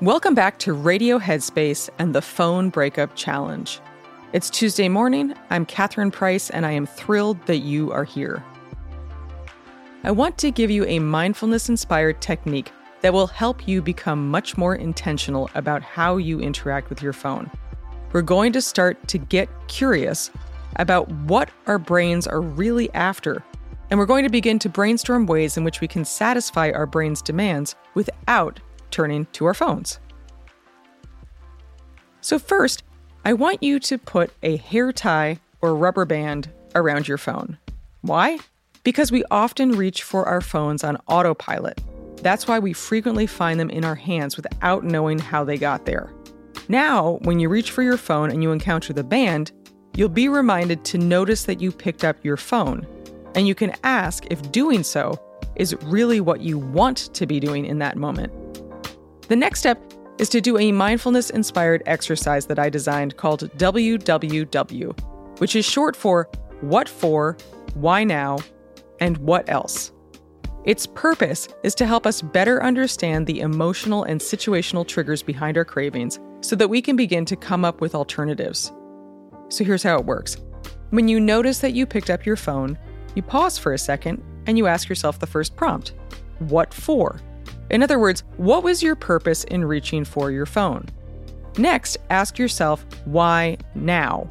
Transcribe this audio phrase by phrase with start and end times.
[0.00, 3.80] Welcome back to Radio Headspace and the Phone Breakup Challenge.
[4.32, 5.34] It's Tuesday morning.
[5.50, 8.44] I'm Catherine Price, and I am thrilled that you are here.
[10.04, 14.56] I want to give you a mindfulness inspired technique that will help you become much
[14.56, 17.50] more intentional about how you interact with your phone.
[18.12, 20.30] We're going to start to get curious
[20.76, 23.42] about what our brains are really after,
[23.90, 27.20] and we're going to begin to brainstorm ways in which we can satisfy our brain's
[27.20, 28.60] demands without
[28.90, 29.98] turning to our phones.
[32.20, 32.82] So, first,
[33.24, 37.58] I want you to put a hair tie or rubber band around your phone.
[38.02, 38.38] Why?
[38.84, 41.80] Because we often reach for our phones on autopilot.
[42.22, 46.12] That's why we frequently find them in our hands without knowing how they got there.
[46.68, 49.52] Now, when you reach for your phone and you encounter the band,
[49.94, 52.86] you'll be reminded to notice that you picked up your phone.
[53.34, 55.18] And you can ask if doing so
[55.56, 58.32] is really what you want to be doing in that moment.
[59.28, 59.78] The next step
[60.18, 65.94] is to do a mindfulness inspired exercise that I designed called WWW, which is short
[65.94, 66.24] for
[66.62, 67.36] What For,
[67.74, 68.38] Why Now,
[69.00, 69.92] and What Else.
[70.64, 75.64] Its purpose is to help us better understand the emotional and situational triggers behind our
[75.64, 78.72] cravings so that we can begin to come up with alternatives.
[79.50, 80.36] So here's how it works
[80.90, 82.78] when you notice that you picked up your phone,
[83.14, 85.92] you pause for a second and you ask yourself the first prompt
[86.38, 87.20] What for?
[87.70, 90.86] In other words, what was your purpose in reaching for your phone?
[91.58, 94.26] Next, ask yourself, why now?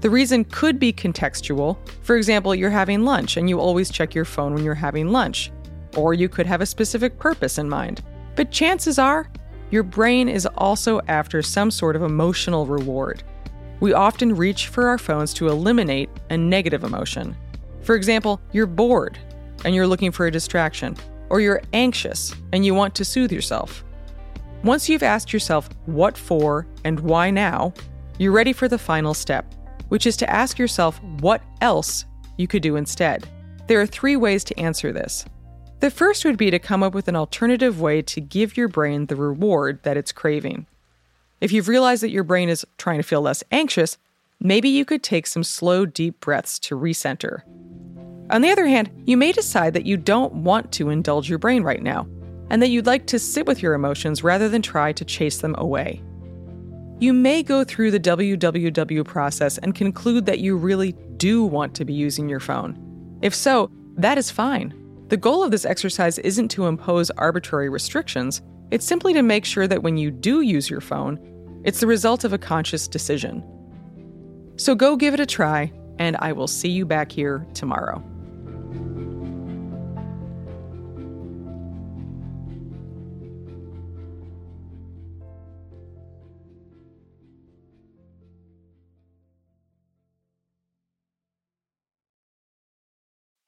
[0.00, 1.78] The reason could be contextual.
[2.02, 5.52] For example, you're having lunch and you always check your phone when you're having lunch.
[5.96, 8.02] Or you could have a specific purpose in mind.
[8.34, 9.30] But chances are,
[9.70, 13.22] your brain is also after some sort of emotional reward.
[13.80, 17.36] We often reach for our phones to eliminate a negative emotion.
[17.82, 19.18] For example, you're bored
[19.64, 20.96] and you're looking for a distraction,
[21.32, 23.82] or you're anxious and you want to soothe yourself.
[24.62, 27.72] Once you've asked yourself what for and why now,
[28.18, 29.52] you're ready for the final step,
[29.88, 32.04] which is to ask yourself what else
[32.36, 33.26] you could do instead.
[33.66, 35.24] There are three ways to answer this.
[35.80, 39.06] The first would be to come up with an alternative way to give your brain
[39.06, 40.66] the reward that it's craving.
[41.40, 43.96] If you've realized that your brain is trying to feel less anxious,
[44.38, 47.42] maybe you could take some slow, deep breaths to recenter.
[48.30, 51.62] On the other hand, you may decide that you don't want to indulge your brain
[51.62, 52.06] right now,
[52.50, 55.54] and that you'd like to sit with your emotions rather than try to chase them
[55.58, 56.02] away.
[56.98, 61.84] You may go through the WWW process and conclude that you really do want to
[61.84, 63.18] be using your phone.
[63.22, 64.72] If so, that is fine.
[65.08, 68.40] The goal of this exercise isn't to impose arbitrary restrictions,
[68.70, 71.18] it's simply to make sure that when you do use your phone,
[71.64, 73.44] it's the result of a conscious decision.
[74.56, 78.02] So go give it a try, and I will see you back here tomorrow.